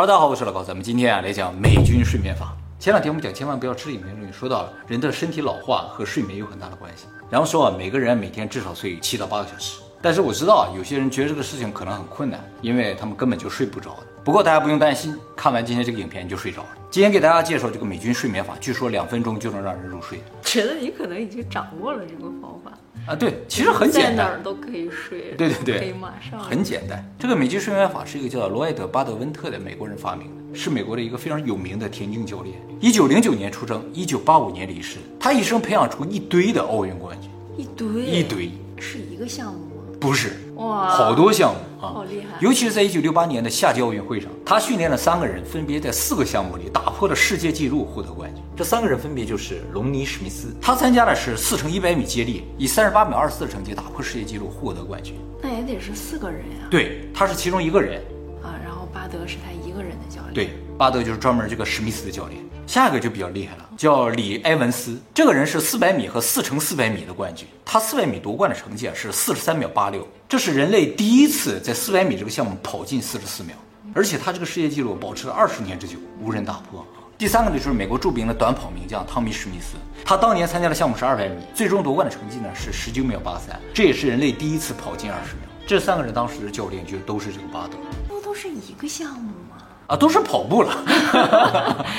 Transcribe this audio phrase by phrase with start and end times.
[0.00, 2.56] 大家好，我是老高，咱们今天啊来讲美军睡眠法。
[2.78, 9.82] 前两天我们讲千万不要吃里面东西说到了人的身体老化和睡眠有很大的关系，然后说啊每个人每天至少睡七到八个小时。
[10.02, 13.98] 但是我知道啊有些人觉得这个事情可能很困难，因为他们根本就睡不着。
[14.24, 16.68] 不过大家不用担心，看完今天这个影片就睡着了。
[16.90, 20.20] 今天给大家介绍这个美军睡眠法，据说两分钟就能让人入睡。
[20.42, 22.72] 觉得你可能已经掌握了这个方法
[23.06, 25.34] 啊，对，其实很简单，在哪儿都可以睡。
[25.38, 26.38] 对对对，可以马上。
[26.40, 32.56] 很简单，这个美军睡眠法是一个叫罗埃德巴德温特的美国人发明的，是美国的一个非常有名的田径教练。
[32.78, 34.98] 一九零九年出生，一九八五年离世。
[35.18, 39.69] 他一生培养出一堆的奥运冠军，一堆一堆，是一个项目。
[40.00, 42.38] 不是哇，好多项目啊，好厉害！
[42.40, 48.42] 尤其是在一九六八年的夏季奥运会上，他训练了三个人，分别在四个项目里打破了世界纪录，获得冠军。
[48.56, 55.16] 这三个人分别就是隆尼·史密斯，他参加的是四乘一百米接力，以三十八秒二四的成绩打破世界纪录，获得冠军。
[55.42, 56.66] 那也得是四个人呀。
[56.70, 58.02] 对，他是其中一个人
[58.42, 58.56] 啊。
[58.64, 60.34] 然后巴德是他一个人的教练。
[60.34, 62.42] 对，巴德就是专门这个史密斯的教练。
[62.66, 64.96] 下一个就比较厉害了，叫李埃文斯。
[65.12, 67.48] 这个人是四百米和四乘四百米的冠军。
[67.64, 73.56] 他四百米夺冠的成绩啊是四十三秒八六，这是人类第一次在四百米这个项目跑进四十四秒，
[73.92, 76.86] 而且他这个世界纪录保持了二十年之久，无人打破。
[77.18, 85.44] 第三个呢就是美国著名的短跑名将汤米史密斯，他当年参加的项目是二百米，最终夺冠的成绩呢是十九秒八三，这也是人类第一次跑进二十秒。
[85.66, 89.56] 这三个人当时的教练就都是这个巴德，不都是一个项目吗？
[89.90, 90.84] 啊，都是跑步了，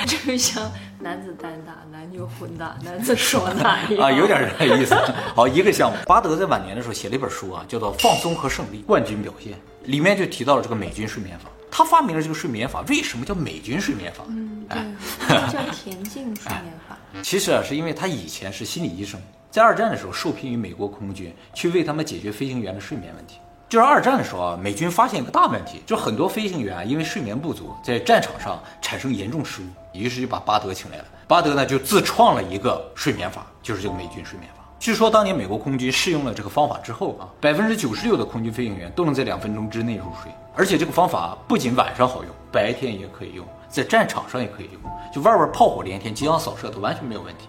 [0.08, 4.96] 这 个像男子单打、男女混打、 男子双打一样啊，有点这个意思。
[5.36, 9.52] 好，一个项目，巴德在晚年的时候写了一本书啊，叫做《放松和胜利：冠军表现》，
[9.84, 11.50] 里面就提到了这个美军睡眠法。
[11.70, 14.24] 他发明了这个睡眠法，为什么叫美军睡眠法？
[14.30, 14.80] 嗯，对，
[15.52, 16.98] 叫田径睡眠法。
[17.22, 23.36] 其实啊，是因为他以前是心理医生，在二战的时候受聘于美国空军，去为他们解决飞行员的睡眠问题。
[23.72, 31.06] 就是二战的时候啊，美军发现一个大问题，就很多飞行员因为睡眠不足，在战场上产生严重失误，于是就把巴德请来了。
[31.26, 34.62] 巴德呢就自创了一个睡眠法，就是这个美军睡眠法。
[34.78, 40.30] 据说当年美国空军试用了这个方法之后啊，百分之九十六的空军飞行员都能在两分钟之内入睡。
[40.54, 44.82] 而且这个方法不仅晚上好用，白天也可以用，在战场上也可以用，
[45.14, 47.48] 就外边炮火连天、激昂扫射都完全没有问题。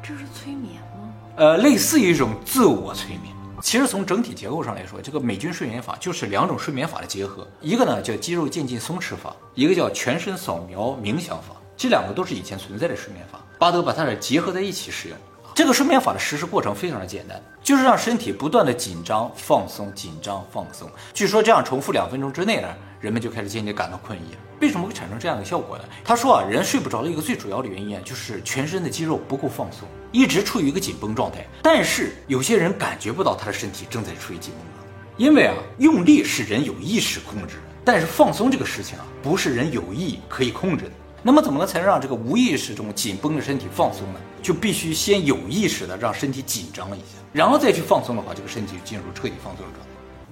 [0.00, 1.12] 这是催眠吗？
[1.34, 3.34] 呃，类似于一种自我催眠。
[3.62, 11.54] 其实从整体结构上来说，这个美军睡眠法就是两种睡眠法的结合，一个呢叫肌肉渐进松弛法，一个叫全身扫描冥想法。
[11.76, 15.16] 这两个都是以前存在的睡眠法，巴德把它俩结合在一起使用。
[15.58, 20.88] 这个睡眠法的实施过程非常的简单，就是让身体不断的紧张、放松、紧张、放松。
[21.12, 22.68] 据说这样重复两分钟之内呢，
[23.00, 24.36] 人们就开始渐渐感到困意。
[24.60, 25.82] 为什么会产生这样的效果呢？
[26.04, 31.44] 他说啊，人睡不着的一个最主要的原因啊，就是全身的肌肉不够放松，一直处于一个紧绷状态。
[31.60, 40.92] 但是有些人感觉不到他的身体正在处于紧绷状态，因为啊，用力是人有意识控制的，但是放松这个事情啊，不是人有意可以控制的。
[41.22, 44.20] 那么怎么才能让这个无意识中紧绷的身体放松呢？
[44.40, 49.88] 就必须先有意识的让身体紧张一下，然后再去放松的话，这个身体就进入彻底放松的状态。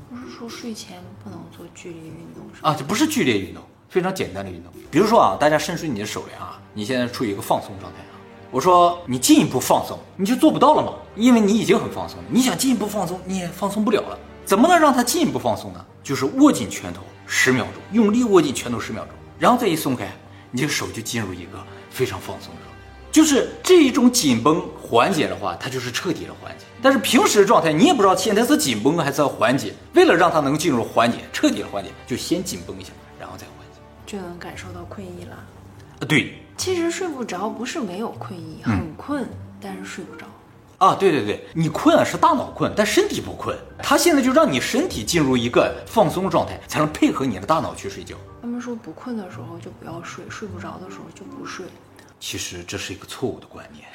[0.08, 4.72] 不是说睡前不能做剧烈运动是啊，这不是剧烈运动，非常简单的运动。
[4.90, 8.14] 比如说啊，大家伸出你的手来啊，你现在处于一个放松状态啊。
[8.52, 12.24] 我说你进一步放松，你就做不到了嘛，因为你已经很放松了。
[12.30, 14.18] 你想进一步放松，你也放松不了了。
[14.44, 15.84] 怎么能让它进一步放松呢？
[16.04, 20.08] 就是握紧拳头十秒钟，用力握紧拳头十秒钟，然后再一松开。
[20.56, 22.80] 你这个手就进入一个非常放松的状态，
[23.12, 26.64] 就是这一种紧绷缓解的话，它就是彻底的缓解。
[26.80, 29.74] 但是平时的状态，你也不知道现在是紧绷还是要缓解。
[29.92, 32.90] 为了让它能进入缓解、彻底的缓解，就先紧绷一下，
[33.20, 35.36] 然后再缓解，就能感受到困意了。
[36.00, 39.28] 啊，对，其实睡不着不是没有困意，很困，
[39.60, 40.24] 但是睡不着。
[40.78, 43.56] 啊，对对对，你困啊是大脑困，但身体不困。
[43.82, 48.14] 他现在就让你身体进入一个放松状态，才能配合你的大脑去睡觉。
[48.42, 51.64] 他们说不困的时候就不要睡，睡不着的时候就不睡。
[52.20, 53.86] 其实这是一个错误的观念。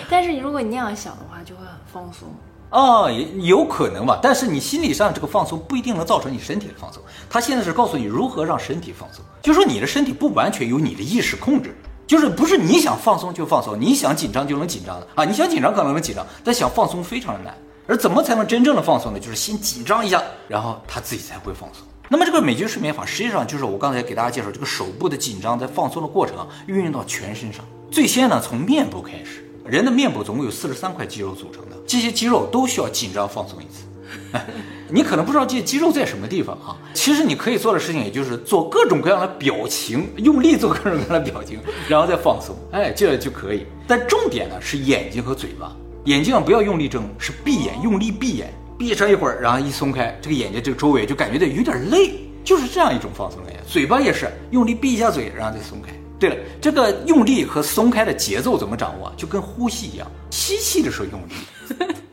[0.10, 2.28] 但是你如果你那样想的话，就会很放松。
[2.68, 4.18] 啊，也有可能吧。
[4.22, 7.02] 但是你心理上这个放松不一定能造成你身体的放松。
[7.28, 11.74] 他现在是告诉你如何让身体放松，就说你的身体不完全由你的意识控制。
[12.12, 15.24] 就是不是你想放松就放松，你想紧张就能紧张的啊！
[15.24, 17.56] 你想紧张可能能紧张，但想放松非常的难。
[17.86, 19.18] 而怎么才能真正的放松呢？
[19.18, 21.86] 就是先紧张一下，然后他自己才会放松。
[22.10, 27.64] 那么这个美军睡眠法实际上就是我刚才给大家介绍这个手部的紧张在放松的过程啊，运用到全身上。
[27.90, 33.84] 最先呢从面部开始，人的面部总共有四十三块肌肉组成的，这些肌肉都需要紧张放松一次。
[34.88, 36.76] 你可能不知道这肌肉在什么地方啊？
[36.94, 41.58] 其实你可以做的事情，也就是做各种各样的表情，用力做各种各样的表情，
[41.88, 43.66] 然后再放松，哎，这就可以。
[43.86, 45.74] 但重点呢是眼睛和嘴巴，
[46.04, 53.60] 眼睛啊不要用力睁，是闭眼，用力闭眼，闭上一会儿，然后一松开，这个眼睛这个周围就感觉到有点累，就是这样一种放松感觉。
[53.66, 55.92] 嘴巴也是用力闭一下嘴，然后再松开。
[56.18, 59.12] 对了，这个用力和松开的节奏怎么掌握？
[59.16, 61.94] 就跟呼吸一样，吸气的时候用力，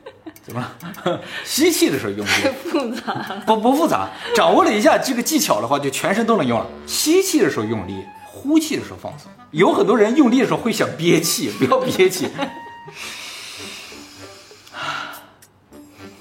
[0.49, 0.61] 怎么
[1.05, 1.21] 了？
[1.45, 2.29] 吸气的时候用力，
[2.69, 3.41] 复杂。
[3.45, 6.65] 不不复杂，掌握了一下这个技巧的话，就全身都能用了。
[6.87, 9.31] 吸气的时候用力，呼气的时候放松。
[9.51, 12.27] 有很多人用力的时候会想憋气， 不要憋气。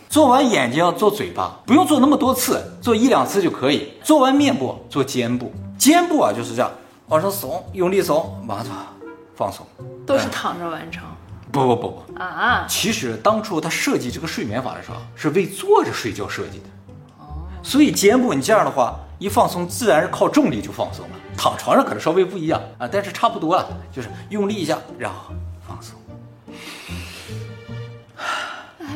[0.09, 3.93] 做完眼睛，做嘴巴，不用做那么多次，做一两次就可以。
[4.03, 6.71] 做完面部，做肩部，肩部啊就是这样，
[7.09, 8.87] 往上耸，用力耸，往上
[9.37, 9.67] 放松。
[10.07, 11.03] 都是躺着完成
[11.51, 12.67] 不不不不，啊？
[12.69, 16.65] 其实当初他设计这个睡眠法的时候，是为坐着睡觉设计的。
[17.19, 21.17] 哦所以肩部你这样的话，一放松，自然是靠重力就放松了。
[21.37, 25.35] 躺床上可能稍微不一样啊，但是差不多了，就是用力一下，然后
[25.67, 25.95] 放松。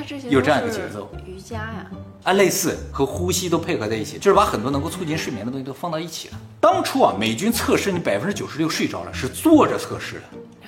[0.06, 1.86] 这些有这样一个节奏瑜伽呀，
[2.24, 6.38] 啊，类似和呼吸都配合在一起，就是把很多能够促进睡眠的东西都放到一起了。
[6.60, 10.22] 当初啊，美军测试你百分之九十六睡着了，是坐着测试的，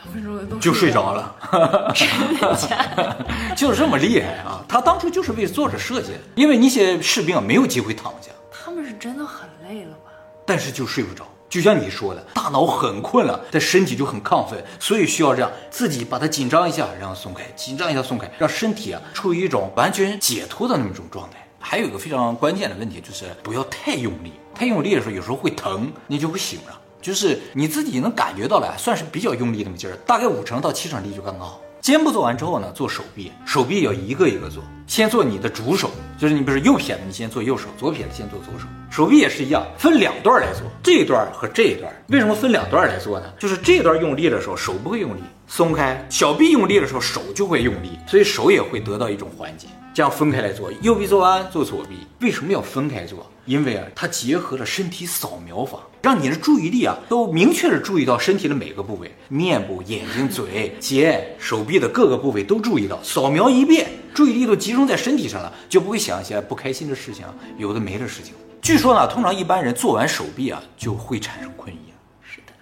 [0.05, 1.35] 两分钟都就睡着了。
[1.53, 1.93] 了。
[1.95, 2.07] 真
[2.39, 3.27] 的假的？
[3.57, 4.63] 就是这么厉害啊！
[4.69, 10.11] 他当初就是为坐着设计的，因为那些士兵啊没有机会躺下，他们是真的很累了吧？
[10.47, 11.25] 但是就睡不着。
[11.49, 21.37] 就像你说的，大脑很困了，但身体就很亢奋，所以需要这样自己把它紧张一下，然后松开，紧张一下松开，让身体啊处于一种完全解脱的那么一种状态。
[21.61, 26.81] 还有一个非常关键的问题就是不要太用力，太用力的时候有时候会疼，你就会醒了。
[27.05, 31.61] 就是你自己能感觉到了，算是比较用力那么劲儿，大概五成到七成力就刚刚好。
[31.83, 38.67] 肩部做完之后呢，做手臂，手臂要一个一个做，先做你的主手，就是你比如右撇子，你先做右手；左撇子先做左手。
[38.91, 41.93] 手臂也是一样，分两段来做，这一段和这一段。
[42.09, 43.27] 为什么分两段来做呢？
[43.39, 49.67] 就是这段用力的时候手不会用力，松开；小臂用力的时候手就会用力，所以手也会得到一种缓解。
[49.93, 51.99] 这样分开来做，右臂做完做左臂。
[52.21, 53.29] 为什么要分开做？
[53.47, 67.27] 因为啊，它结合了身体扫描法，让你的注意力啊都明确的注意到身体的每个部位，面部、眼睛、嘴、肩、手臂的各个部位都注意到，扫描一遍，注意力都集中在身体上了，就不会想一些不开心的事情，
[67.57, 68.35] 有的没的事情。
[68.61, 71.97] 据说呢，通常一般人做完手臂啊就会产生困意了。
[72.23, 72.53] 是的，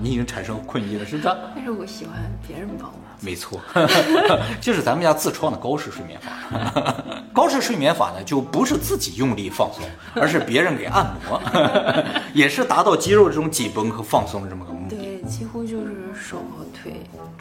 [0.00, 1.36] 你已经产生困意了，是不是？
[1.54, 2.14] 但是我喜欢
[2.46, 2.96] 别人帮我。
[3.22, 3.60] 没错，
[4.62, 6.30] 就是咱们家自创的高式睡眠法。
[7.34, 9.84] 高式睡眠法呢，就不是自己用力放松，
[10.14, 11.38] 而是别人给按摩，
[12.32, 14.96] 也是达到肌肉这种紧绷和放松的这么个目的。
[14.96, 15.89] 对，几乎就是
[16.30, 16.92] 手和腿。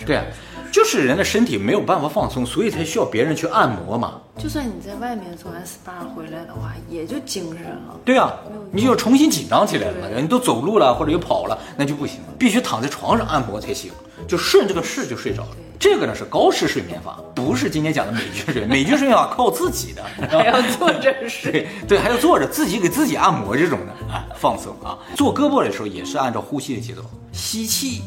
[0.06, 0.24] 对啊，
[0.71, 4.21] 就是人的身体没有办法放松，所以才需要别人去按摩嘛。
[4.38, 8.00] 就算你在外面做完 SPA 回来的话，也就精神了。
[8.03, 8.33] 对啊，
[8.71, 10.07] 你就重新紧张起来了嘛。
[10.19, 13.91] 你都走路了或者又跑了，那就不行，必须躺在床上按摩才行，
[14.27, 15.50] 就顺这个势就睡着了。
[15.77, 18.68] 这个呢是高式睡眠法，不是今天讲的美军睡眠。
[18.69, 21.51] 美军睡眠法靠自己的， 还要坐着睡。
[21.51, 24.97] 对对，还要坐着自己给自己按摩这种的啊，放松啊。
[25.15, 27.01] 做胳膊的时候也是按照呼吸的节奏，
[27.31, 28.01] 吸气，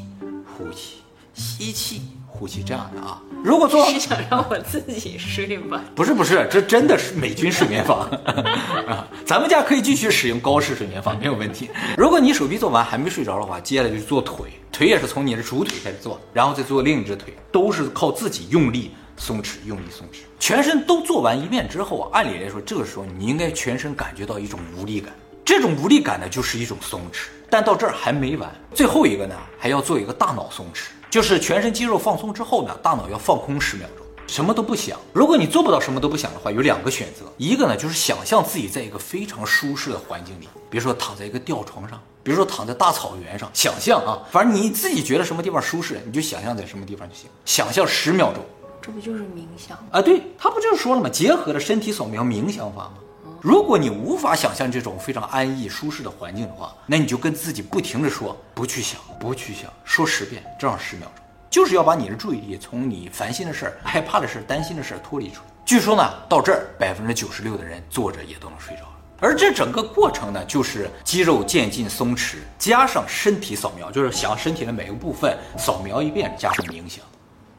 [0.62, 1.03] 呼气，
[1.35, 3.20] 吸气，呼气这样的啊。
[3.43, 5.82] 如果做是想让我自己睡吧？
[5.94, 8.06] 不是不是，这真的是美军睡眠法
[8.87, 9.06] 啊！
[9.26, 11.69] 咱们家可以继续使用高式睡眠法，没有问题。
[11.97, 20.19] 如果你手臂做完还没睡着的话，接下来就做腿，腿也是从你的主腿开始做，然后再做另一只腿，都是靠自己用力松弛，用力松弛。
[20.38, 25.12] 全身都做完一遍之后啊，按理来说，这个时候你应该全身感觉到一种无力感，
[25.44, 27.26] 这种无力感呢，就是一种松弛。
[27.50, 30.87] 但到这儿还没完，最后一个呢，还要做一个大脑松弛。
[31.11, 34.99] 就是全身肌肉放松之后呢，大脑要放空十秒钟，什么都不想。
[35.12, 47.28] 如果你做不到什么都不想的话，有两个选择，一个呢就是想象自己在一个非常舒适的环境里，比如说躺在一个吊床上，比如说躺在大草原上，想象啊，反正你自己觉得什么地方舒适，你就想象在什么地方就行。
[47.44, 48.42] 想象十秒钟
[48.80, 49.84] 这不就是冥想吗？
[49.92, 51.11] 啊，对他不就是说了吗？
[51.11, 52.94] 结合了身体扫描冥想法吗？
[53.42, 65.46] 如果你无法想象这种非常安逸舒适的环境的话，那你就跟自己不停的说，不去想，不去想，说十遍，正好十秒钟，就是要把你的注意力从你烦心的事儿、害怕的事儿、担心的事儿脱离出来。
[65.64, 68.88] 据说呢，到这儿百分之九十六的人坐着也都能睡着了。
[69.18, 77.04] 而这整个过程呢，就是肌肉渐进松弛，加上身体扫描，就是想身体的每个部分扫描一遍，加上冥想。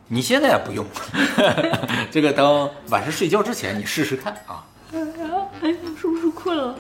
[0.07, 0.85] 你现在也不用，
[2.09, 4.63] 这个等晚上睡觉之前你试试看啊。
[4.93, 6.75] 哎呀，是不是困了？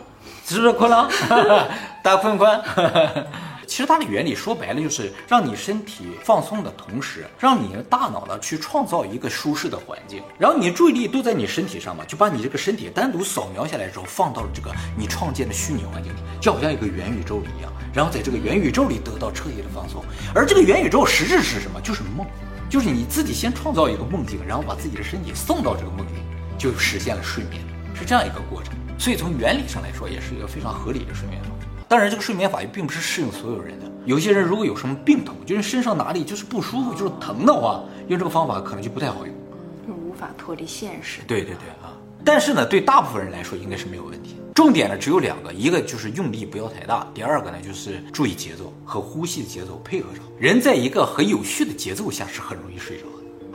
[0.45, 1.09] 是不是困了？
[2.03, 2.61] 大家困不困？
[3.65, 20.03] 其实它的原理说白了就是让你身体放松的同时，让你的大脑呢去创造一个舒适的环境，然后你注意力都在你身体上嘛，就把你这个身体单独扫描下来之后，放到了这个你创建的虚拟环境里，就好像一个元宇宙一样，然后在这个元宇宙里得到彻底的放松。
[20.35, 21.81] 而这个元宇宙实质是什么？
[21.81, 22.27] 就是梦，
[22.69, 26.19] 就是你自己先创造一个梦境，然后把自己的身体送到这个梦里，
[26.59, 27.59] 就实现了睡眠，
[27.93, 28.73] 是这样一个过程。
[28.97, 31.49] 所以从原理上来说，也是一个非常合理的睡眠法。
[31.87, 33.91] 当然，这个睡眠法也并不是适应所有人的。
[34.05, 39.35] 有些人如果有什么病痛，就是身上哪里就是不舒服，就是疼的话，用这个方法可能就不太好用。
[39.87, 41.21] 就无法脱离现实。
[41.27, 41.93] 对对对啊！
[42.25, 44.37] 但是呢，对大部分人来说应该是没有问题。
[44.55, 50.23] 重点呢只有两个，一个就是用力不要太大，第二个呢就是注意节奏和呼吸的节奏配合上。
[50.39, 53.05] 人在一个很有序的节奏下是很容易睡着。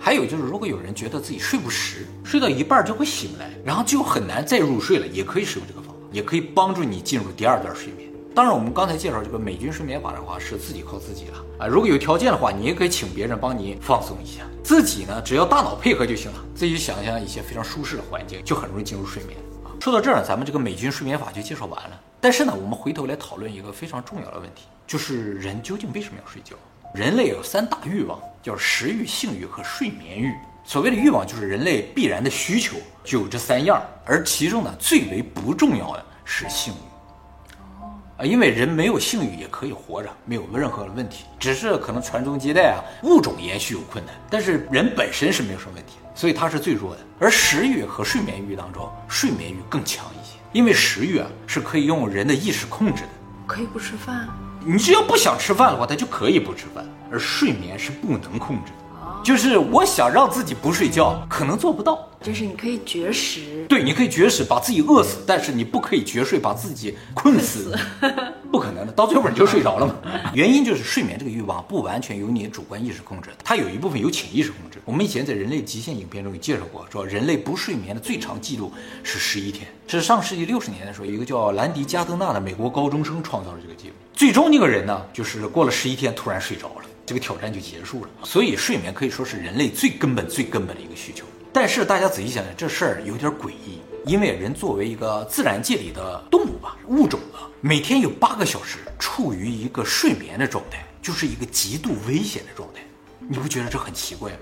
[0.01, 8.09] 还有就是，如果有人觉得自己睡不实，睡到一半就会醒来，然后就很难再入睡了，也可以使用这个方法，也可以帮助你进入第二段睡眠。
[8.35, 11.67] 当然，我们刚才介绍这个美军睡眠法的话，是自己靠自己了啊。
[11.67, 14.43] 如果有条件的话，你也可以请别人帮你放松一下。
[14.63, 16.39] 自己呢，只要大脑配合就行了。
[16.55, 19.75] 自己想象一些非常舒适的环境，就很容易进入睡眠啊。
[19.81, 22.01] 说到这儿，咱们这个美军睡眠法就介绍完了。
[22.21, 26.55] 但是呢，我们回头来讨论一个非常重要的问题，就是人究竟为什么要睡觉？
[26.95, 30.33] 人类有三大欲望，叫食欲、性欲和睡眠欲。
[30.65, 33.83] 所谓的欲望，就是人类必然的需求，就有这三样。
[34.07, 37.85] 而其中呢，最为不重要的是性欲。
[38.17, 47.03] 啊，因为人没有性欲也可以活着，没有任何的问题，只是可能传宗接代啊，物种延续有困难，但是人本身是没有什么问题，所以它是最弱的。
[47.21, 53.09] 而食欲和睡眠欲当中，睡眠欲更强一些，因为食欲啊是可以用人的意识控制的，
[53.47, 54.27] 可以不吃饭，
[54.65, 58.88] 你只要不想吃饭的话，他就可以不吃饭，而睡眠是不能控制的。
[59.23, 62.07] 就是我想让自己不睡觉，可能做不到。
[62.21, 67.79] 就是你可以绝食，对，你可以绝食把自己饿死，但是你不可以绝睡把自己困死，
[68.51, 69.95] 不可能的，到最后你就睡着了嘛。
[70.35, 74.83] 原因就是睡眠这个欲望不完全由你主观意识控制，它有一部分由潜意识控制。
[74.85, 78.73] 我们以前在人类极限影片中也介绍过，说人类不睡眠的最长记录
[79.05, 83.95] 是十一天，是上世纪六十年的时候，一个叫兰迪加登纳的美国高中生创造了这个记录。
[84.13, 86.88] 最终那个人呢，就是过了十一天突然睡着了。
[87.09, 91.25] 这个挑战就结束了，所以睡眠可以说是人类最根本、最根本的一个需求。
[91.51, 102.83] 但是大家仔细想想，这事儿有点诡异，因为人作为一个自然界里的动物吧，物种啊，每天有八个小时处于一个睡眠的状态，就是一个极度危险的状态。
[103.27, 104.39] 你不觉得这很奇怪吗？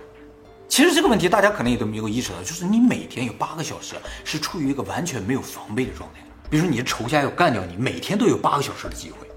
[0.68, 3.94] 其实这个问题大家可能也都没有意识到，就是你每天有八个小时
[4.24, 6.20] 是处于一个完全没有防备的状态。
[6.50, 9.28] 比如说你的仇家要干掉你，每天都有八个小时的机会，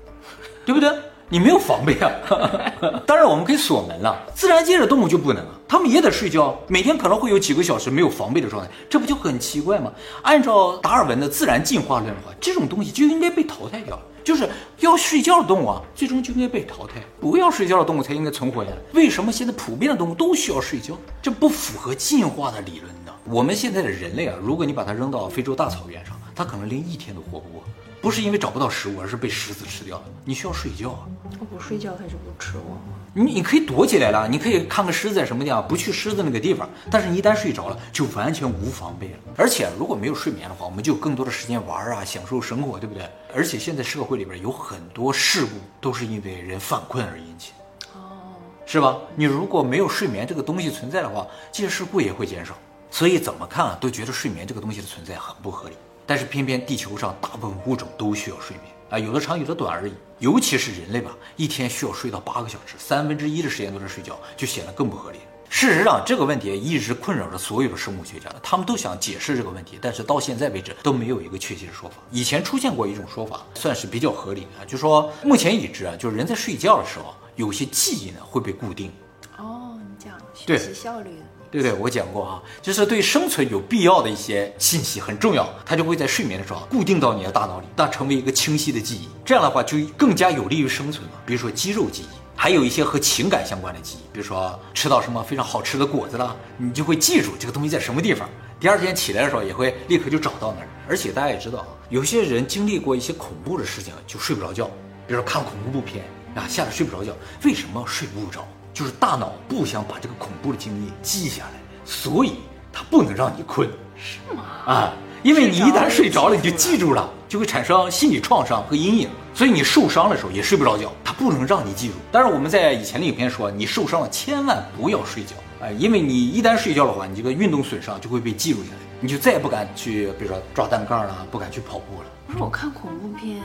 [0.66, 0.90] 对不对？
[1.32, 2.12] 你没有防备啊！
[3.06, 4.20] 当然，我们可以锁门了。
[4.34, 9.92] 自然界的动物就不能啊，它们也得睡觉，每天可能会有几个小时没有防备的状态，这不就很奇怪吗？
[10.24, 18.78] 按照达尔文的自然进化论的话，这种东西就应该被淘汰掉，就是要睡觉的动物啊，最终就应该被淘汰，不要睡觉的动物才应该存活下来。
[18.94, 20.96] 为什么现在普遍的动物都需要睡觉？
[21.22, 23.12] 这不符合进化的理论呢？
[23.26, 27.64] 我们现在的人类啊，如果你把它扔到非洲大草原上，它可能连一天都活不过。
[28.02, 30.04] 不是因为找不到食物，而是被狮子吃掉了。
[30.24, 31.08] 你需要睡觉啊！
[31.40, 32.82] 我不睡觉，它就不吃我吗？
[33.14, 36.70] 你你可以躲起来了，你可以看看狮子在什么地方，不去狮子那个地方。
[36.90, 39.18] 但是你一旦睡着了，就完全无防备了。
[39.36, 43.04] 而且如果没有睡眠的话，我们就有更多的时间玩啊，享受生活，对不对？
[43.36, 45.52] 而且现在社会里边有很多事故
[45.82, 47.52] 都是因为人犯困而引起，
[47.96, 48.32] 哦，
[48.66, 48.98] 是吧？
[49.16, 52.56] 你如果没有睡眠这个东西存在的话，这些事故也会减少。
[52.92, 55.76] 所以怎么看啊，都觉得睡眠这个东西的存在很不合理。
[56.10, 59.94] 但是偏偏地球上大部分物种都需要睡眠啊，有的长有的短而已。
[60.18, 65.20] 尤其是人类吧，一天需要睡到八个小时，三分之一的时间都在睡觉，就显得更不合理。
[65.52, 71.98] 事实上，这个问题一直困扰着所有的生物学家，他们都想解释这个问题，但是到现在为止都没有一个确切的说法。
[72.10, 78.92] 以前出现过一种说法，算是比较合理的，就说目前已知啊，就是人在睡觉的时候，有些记忆呢会被固定。
[79.38, 81.12] 哦，你讲学习效率。
[81.12, 89.10] 对对不对，我讲过啊，就是对生存有必要的一些信息很重要，它就会在睡眠的时候固定到你的大脑里，那成为一个清晰的记忆。
[89.26, 91.14] 这样的话就更加有利于生存嘛。
[91.26, 98.30] 比如说肌肉记忆，还有一些和情感相关的记忆，比如说吃到什么非常好吃的果子了，你就会记住这个东西在什么地方。
[98.60, 100.68] 第二天起来的时候也会立刻就找到那儿。
[100.88, 104.66] 而且大家也知道啊，有些人经历过一些恐怖的事情就睡不着觉，
[105.08, 106.04] 比如说看恐怖片
[106.36, 107.12] 啊，吓得睡不着觉。
[107.44, 108.48] 为什么睡不着？
[108.80, 112.36] 就是大脑不想把这个恐怖的经历记下来，所以
[112.72, 113.68] 它不能让你困，
[113.98, 114.42] 是吗？
[114.66, 120.90] 啊，因为你一旦睡着了，你就记住了，就会产生心理创伤和阴影，所以你受伤的时候也睡不着觉。
[121.04, 121.96] 它不能让你记住。
[122.10, 132.06] 但是我们在以前的影片说，你受伤了千万不要睡觉，哎，因为你一旦睡觉的话，你这个运动损伤就会被记录下来，你就再也不敢去，比如说抓单杠了，不敢去跑步了。
[132.28, 133.42] 不是我看恐怖片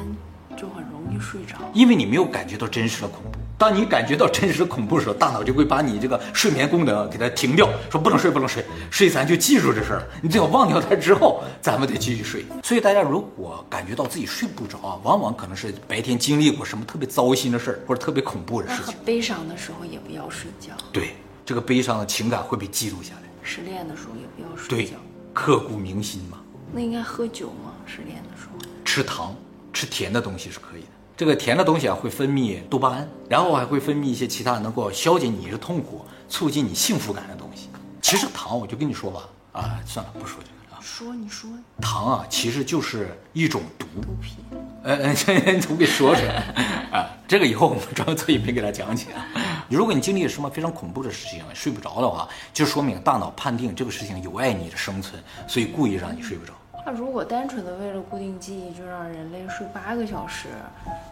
[0.56, 3.38] 就很容易睡着，因为你没有感觉到真实的恐怖。
[3.56, 10.06] 当你感觉到真实的恐怖的时候，大脑就会把你这个睡眠功能给它停掉，说不能睡，不能睡，睡咱就记住这事儿了。
[10.20, 12.44] 你最好忘掉它之后，咱们得继续睡。
[12.62, 18.94] 所以大家如果感觉到自己睡不着啊，往往可能是白天经历过什么特别糟心的事儿，或者特别恐怖的事情。
[19.04, 20.72] 悲伤的时候也不要睡觉。
[20.92, 21.14] 对，
[21.46, 23.22] 这个悲伤的情感会被记录下来。
[23.40, 24.90] 失恋的时候也不要睡觉。
[24.92, 24.98] 对，
[25.32, 26.38] 刻骨铭心嘛。
[26.72, 27.72] 那应该喝酒吗？
[27.86, 28.58] 失恋的时候？
[28.84, 29.34] 吃糖、
[29.74, 30.88] 吃甜的东西是可以的。
[31.16, 37.68] 这个甜的东西啊，会分泌多巴胺，然后还会分泌一些其他能够消解你的痛苦、促进你幸福感的东西。
[38.00, 40.80] 其实糖，我就跟你说吧，啊，算了，不说这个了。
[40.80, 41.50] 说你说
[41.80, 43.86] 糖啊，其实就是一种毒。
[44.02, 44.34] 毒品，
[44.82, 46.34] 呃呃，这都给说出来
[46.90, 47.06] 啊！
[47.28, 49.24] 这个以后我们专门做一篇给他讲解啊。
[49.68, 56.52] 如果你经历了什么非常恐怖的事情，睡不着的话，就说明大脑判定这个事情有碍你的生存，所以故意让你睡不着。
[56.86, 60.48] 那如果单纯的为了固定记忆，就让人类睡八个小时，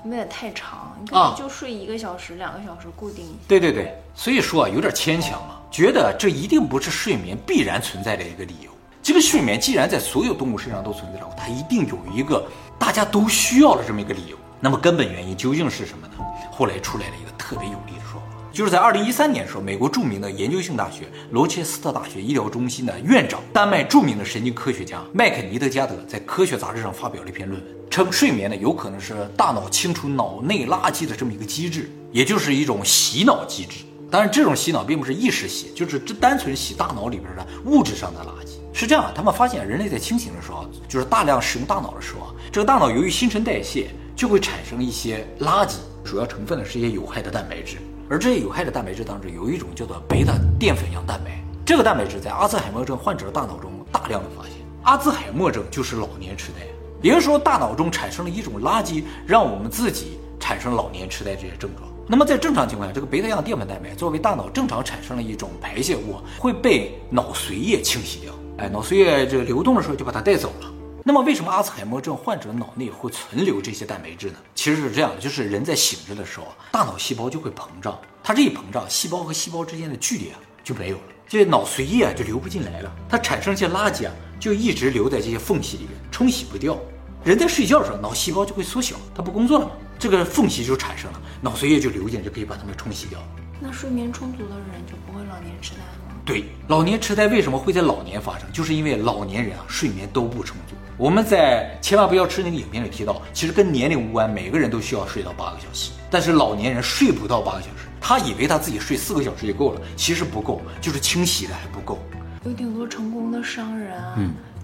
[0.04, 0.94] 有点太长。
[1.00, 3.38] 你可啊以就睡一个小时、两个小时固定一下。
[3.48, 8.70] 对对对，所以说啊，有点牵强嘛，觉得这一定不是睡眠必然存在的一个理由。
[9.02, 12.46] 这个睡眠既然在所有动物身上都存在着，它一定有一个
[12.78, 14.36] 大家都需要的这么一个理由。
[14.60, 16.14] 那么根本原因究竟是什么呢？
[16.52, 33.78] 后来出来了一个特别有力的说法，就是在二零一三年的时候，美国著名的研究性大学罗切斯特大学医疗中心的院长、丹麦著名的神经科学家麦肯尼德加德在科学杂志上发表了一篇论文，称睡眠呢有可能是大脑清除脑内垃圾的这么一个机制，也就是一种洗脑机制。
[34.10, 38.56] 当然，这种洗脑并不是意识洗，就是这单纯洗大脑里边的物质上的垃圾。
[38.74, 47.78] 是这样，他们发现人类在清醒的时候，就是大量使用大脑的时候，这个大脑由于新陈代谢，就会产生一些垃圾，主要成分呢是一些有害的蛋白质。
[48.12, 54.52] 而这些有害的蛋白质当中，有一种叫做贝塔淀粉样蛋白，这个蛋白质在阿兹海默症患者的大脑中大量的发现。
[54.82, 56.66] 阿兹海默症就是老年痴呆，
[57.00, 61.88] 也就是说，大脑中产生了一种垃圾，让我们自己产生老年痴呆这些症状。
[62.06, 68.34] 那么在正常情况下，这个贝塔样淀粉蛋白作为大脑正常产生的一种排泄物，会被脑髓液清洗掉。
[68.58, 70.70] 哎，脑髓液这个流动的时候就把它带走了。
[71.04, 74.36] 那么为什么阿兹海默症患者的脑内会存留这些蛋白质呢？
[74.54, 86.78] 其实是这样的，就是人在醒着的时候，大脑细胞就会膨胀，它这一膨胀，细胞和细胞之间的距离啊就没有了，这脑髓液啊就流不进来了，它产生这些垃圾啊就一直留在这些缝隙里面，冲洗不掉。
[87.24, 93.18] 人在睡觉的时候，脑细胞就会缩小，它不工作了嘛，这个缝隙就产生了，脑髓液就流进，就可以把它们冲洗掉。
[93.60, 96.14] 那睡眠充足的人就不会老年痴呆吗？
[96.24, 98.50] 对，老年痴呆为什么会在老年发生？
[98.52, 100.76] 就是因为老年人啊睡眠都不充足。
[100.98, 111.98] 我们在千万不要吃那个影片里提到，其实跟年龄无关，每个人都需要睡到八个小时，但是老年人睡不到八个小时，他以为他自己睡四个小时就够了，其实不够，就是清洗的还不够。
[112.44, 114.18] 有挺多成功的商人啊，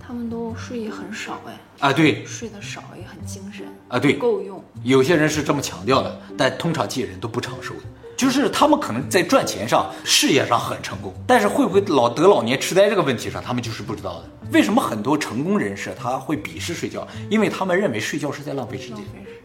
[0.07, 4.63] 他们都睡也很少哎，啊，对睡得少也很精神啊，对，够用。
[4.83, 7.81] 有些人是这么强调的，但通常这些人都不长寿的。
[8.19, 14.25] 就是他们可能在赚钱上、事业上很成功，但是会不会老得老年痴呆这个问题上，他们就是不知道的。
[14.53, 17.07] 为什么很多成功人士他会鄙视睡觉？
[17.31, 18.97] 因为他们认为睡觉是在浪费时间。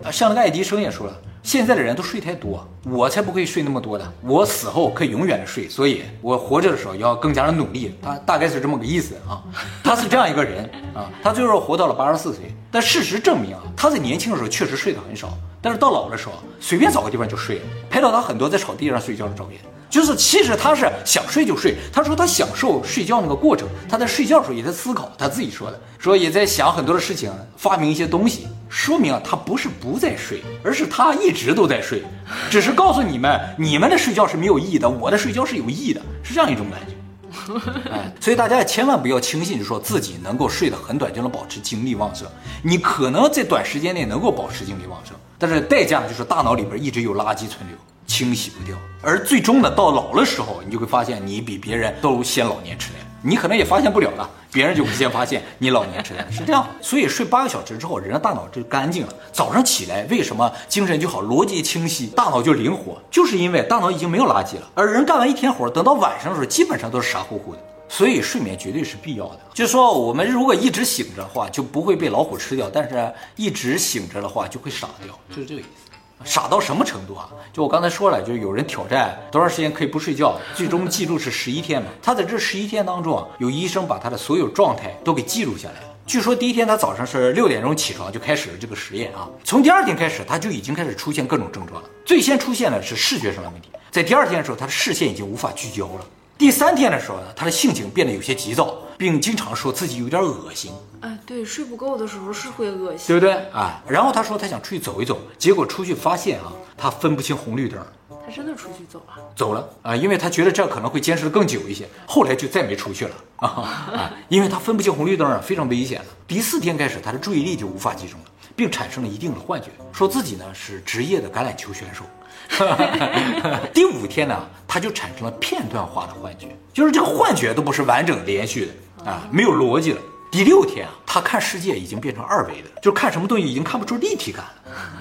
[0.03, 7.93] 啊，像那个爱迪生也说了，现在的人都睡太多，我才不会睡那么多的，我死后可以永远的睡，所以我活着的时候要更加的努力。
[8.01, 9.43] 他大概是这么个意思啊，
[9.83, 10.63] 他是这样一个人
[10.95, 12.55] 啊，他最后活到了八十四岁。
[12.71, 17.61] 但事实证明啊，他在年轻的时候确实睡得很少，但是到老的时候，随便找个地方就睡了。
[17.89, 21.75] 拍到他很多在草地上睡觉的照片，就是其实他是想睡就睡。
[21.91, 28.47] 他说他享受睡觉那个过程，他在睡觉的时候也在思考，他自己说的，说也在想很多的事情，发明一些东西。
[28.73, 32.01] 说明啊，他不是不在睡，而是他一直都在睡，
[32.49, 37.61] 只是告诉你们，你们的睡觉是没有意义的，我的睡觉是有意义的，是这样一种感觉。
[37.93, 42.27] 哎，所以大家也千万不要轻信，说自己能够睡得很短就能保持精力旺盛。
[42.63, 48.75] 你可能在短时间内能够保持精力旺盛，但是代价就是大脑里边一直有垃圾存留，清洗不掉。
[49.03, 52.95] 而最终呢，到老的时候，你就会发现你比别人都先老年痴呆。
[53.21, 56.67] 你可能也发现不了了，别人就会先发现你老年痴呆，是这样。
[56.81, 59.13] 所以睡八个小时之后，人的大脑就干净了。
[59.31, 63.01] 早上起来为什么精神就好，逻辑清晰，大脑就灵活？
[63.09, 64.69] 就是因为大脑已经没有垃圾了。
[64.75, 67.59] 而人干完一天活，等到晚上的时候，基本上都是傻乎乎的。
[67.89, 69.39] 所以睡眠绝对是必要的。
[69.53, 75.91] 就是说，我们如果一直醒着的话，就不会被老虎吃掉；但是一直醒着的话，就会傻掉，就是这个意思。
[76.23, 77.29] 傻到什么程度啊？
[77.51, 81.89] 就我刚才说了，就是有人挑战多长时间可以不睡觉，最终记录是十一天嘛。
[82.01, 85.87] 他在这十一天当中啊，有医生把他的所有状态都给记录下来了。
[86.05, 91.89] 据说第一天他早上是六点钟起床就开始了这个实验啊，从第二天开始他就已经开始出现各种症状了。
[92.05, 96.05] 最先出现的是视觉上的问题，在第二天的时候，他的视线已经无法聚焦了。
[96.37, 100.71] 第三天的时候呢，他的性情变得有些急躁，并经常说自己有点恶心。
[101.01, 103.81] 哎，对，睡不够的时候是会恶心，对不对啊？
[103.87, 107.79] 然后他说他想出去走一走，结果出去发现啊，他分不清红绿灯，
[108.25, 109.13] 他真的出去走了。
[109.35, 116.07] 走了啊，因为他觉得这可能会坚持的更久一些，后来就再没出去了啊啊，因为他分不清红绿灯啊，非常危险了。
[116.25, 118.25] 第四天开始，他的注意力就无法集中了，
[118.55, 122.05] 并产生了一定的幻觉，说自己呢是职业的橄榄球选手。
[123.73, 130.01] 第五天呢，他就产生了片段化的幻觉，就是这个幻觉都不是完整连续的啊，没有逻辑了。
[130.31, 134.45] 第六天啊，他看世界已经变成二维的，就是看什么东西已经看不出立体感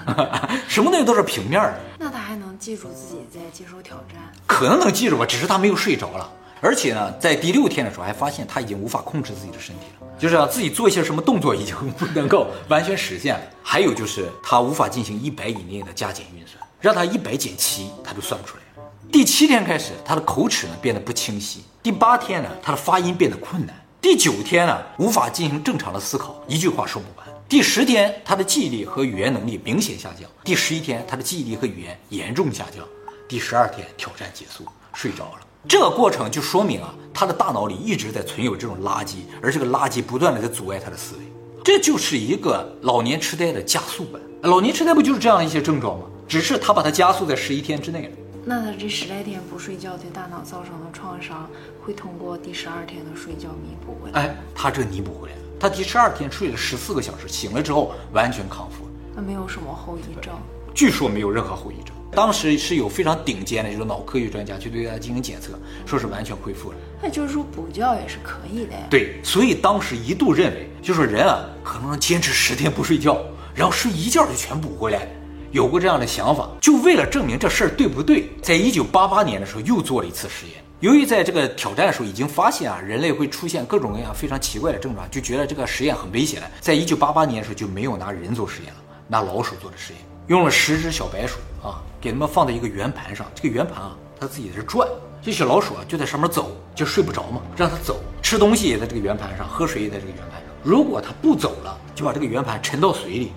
[0.05, 1.79] 了， 什么东西都是平面的。
[1.97, 4.17] 那他还能记住自己在接受挑战？
[4.45, 6.29] 可能能记住吧，只是他没有睡着了。
[6.61, 13.41] 而且呢，在第六天的时候，还发现他已经无法控制自己的身体了，就是啊，自己做一些什么动作已经不能够完全实现了。
[13.61, 18.83] 还有就是他无法进行一百以内的加减运算，让他一百减七，他就算不出来。
[19.09, 21.63] 第七天开始，他的口齿呢变得不清晰。
[21.81, 23.73] 第八天呢，他的发音变得困难。
[24.01, 27.25] 第九天呢，无法进行正常的思考，一句话说不完。
[27.47, 30.29] 第十天，他的记忆力和语言能力明显下降。
[30.43, 32.83] 第十一天，他的记忆力和语言严重下降。
[33.29, 35.47] 第十二天，挑战结束，睡着了。
[35.69, 41.21] 这个过程就说明啊，他的大脑里一直在存有这种垃圾，而这个垃圾不断的在阻碍他的思维，
[41.63, 44.21] 这就是一个老年痴呆的加速版。
[44.41, 46.07] 老年痴呆不就是这样一些症状吗？
[46.33, 48.09] 只是他把它加速在十一天之内了。
[48.43, 51.47] 那他这十来天不睡觉对大脑造成的创伤，
[51.79, 54.19] 会通过第十二天的睡觉弥补回来？
[54.19, 55.41] 哎，他这弥补回来了。
[55.59, 58.91] 他第十二天睡了十四个小时，醒了之后完全康复了。
[59.15, 60.33] 那没有什么后遗症？
[60.73, 61.95] 据说没有任何后遗症。
[62.11, 65.53] 当时是有非常顶尖的这种脑科学专家去对他进行检测，
[65.85, 66.77] 说是完全恢复了。
[66.99, 68.87] 那就是说补觉也是可以的呀。
[68.89, 73.21] 对，所以当时一度认为，就说人啊可能能坚持十天不睡觉，
[73.53, 75.07] 然后睡一觉就全补回来，
[75.53, 76.49] 有过这样的想法。
[76.59, 80.55] 就为了证明这事儿对不对，在一九八八年的时候又做了一次实验。
[80.81, 86.41] 由于在这个挑战的时候已经发现啊，人类会出现各种各样非常奇怪的症状，就觉得这个实验很危险。
[86.59, 91.81] 在一九八八年的时候就没有拿人做实验了，拿老鼠做的实验，用了十只小白鼠啊。
[92.01, 94.85] 给他们放在一个圆盘上，这个圆盘啊，它自己在这转，
[95.21, 100.49] 这小老鼠啊就在上面走，就睡不着嘛，让它走，吃东西也在这个圆盘上，喝水也在这个圆盘上。
[100.63, 103.31] 如果它不走了，就把这个圆盘沉到水里，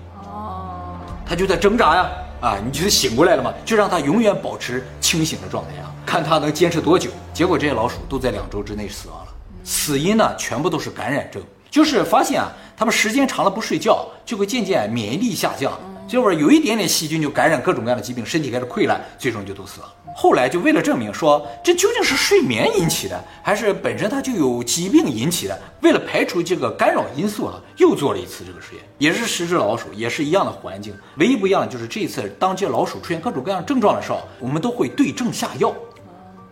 [1.27, 2.09] 哦，它就在挣扎呀，
[2.41, 7.09] 啊，你就醒过来了嘛，就让它永远保持清醒的状态啊，看它能坚持多久。
[7.33, 9.27] 结果这些老鼠都在两周之内死亡了，
[9.63, 15.71] 死因呢全部都是感染症，就是发现啊，他们时间长了不睡觉，就会渐渐免疫力下降。
[16.07, 19.93] 结果有一点点细菌就感染各种各样的疾病，身体开始溃烂，最终就都死了。
[20.15, 35.75] 后来就为了证明说这究竟是睡眠引起的，还是本身它就有疾病引起的，为了排除这个干扰因素啊，又做了一次这个实验，也是十只老鼠，也是一样的环境，唯一不一样的就是这一次当这老鼠出现各种各样症状的时候，我们都会对症下药。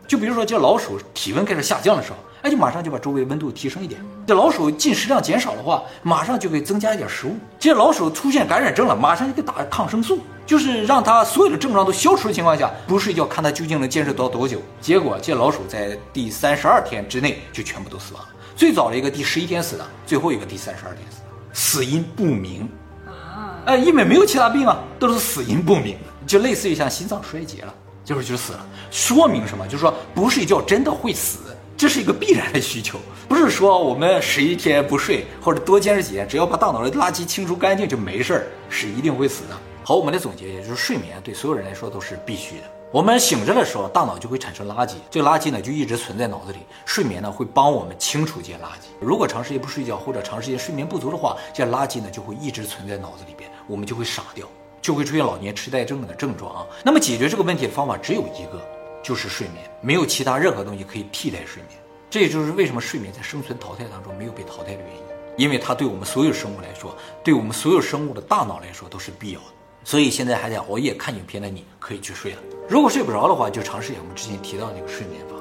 [0.07, 2.17] 就比如说这老鼠体温开始下降的时候。
[2.41, 3.99] 哎就马上就把周围温度提升一点。
[4.27, 7.35] 这老鼠进食量减少的话，马上就会增加一点食物。
[7.57, 14.61] 这老鼠出现感染症了，马上就给打抗生素，就是让它所有的症状都消除的情况下不睡觉，看它究竟能坚持到多久。
[14.79, 18.29] 结果这老鼠在第三十二天之内就全部都死亡了。
[18.55, 22.69] 最早的一个第十一天死的，最后一个第三十二天死的，死因不明
[23.07, 23.57] 啊！
[23.65, 27.73] 哎，因为没有其他病啊，都是死因不明，就类似于像心脏衰竭了，
[28.05, 28.65] 就是就死了。
[28.89, 29.65] 说明什么？
[29.65, 31.39] 就是说不睡觉真的会死。
[31.77, 39.57] 这是一个必然的需求，不是说我们十一天不睡或者多坚持几天，只要把大脑的垃圾清除干净就没事儿，是一定会死的。
[39.83, 42.63] 好，我们来总结一下，就是睡眠对所有人来说都是必须的。
[42.93, 46.59] 我们醒着的时候，大脑就会产生垃圾，这个垃圾呢就一直存在脑子里。
[46.85, 48.87] 睡眠呢会帮我们清除这些垃圾。
[49.01, 54.47] 如果长时间不睡觉或者长时间睡眠不足的话，这些垃圾呢就会一直存在脑子里边，我们就会傻掉，
[54.85, 56.67] 就会出现老年痴呆症的症状啊。
[56.83, 58.61] 那么解决这个问题的方法只有一个。
[59.05, 61.79] 就是睡眠，没有其他任何东西可以替代睡眠。
[62.09, 65.03] 这也就是为什么睡眠在生存淘汰当中没有被淘汰的原因，
[65.37, 69.45] 因为它对我们所有生物来说，对我们所有生物的大脑来说都是必要的。
[69.83, 72.39] 所以现在还在熬夜看影片的你可以去睡了。
[72.67, 75.35] 如果睡不着的话，就尝试一下我们之前提到那个睡眠法。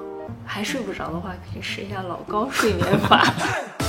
[0.45, 3.33] 还睡不着的话，可以试一下老高睡眠法。